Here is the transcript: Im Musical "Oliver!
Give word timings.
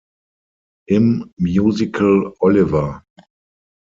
Im 0.89 1.31
Musical 1.37 2.33
"Oliver! 2.39 3.05